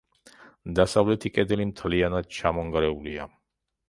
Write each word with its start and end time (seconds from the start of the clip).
დასავლეთი 0.77 1.31
კედელი 1.35 1.67
მთლიანად 1.71 2.31
ჩამონგრეულია. 2.39 3.29